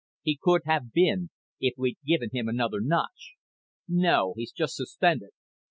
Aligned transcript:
"He 0.23 0.39
could 0.41 0.63
have 0.65 0.91
been, 0.91 1.29
if 1.59 1.75
we'd 1.77 1.99
given 2.03 2.31
him 2.33 2.47
another 2.47 2.81
notch. 2.81 3.35
No, 3.87 4.33
he's 4.35 4.51
just 4.51 4.75
suspended. 4.75 5.29